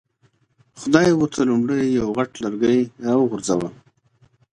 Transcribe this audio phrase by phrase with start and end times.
[0.79, 3.69] خدای ورته لومړی یو غټ لرګی را وغورځاوه.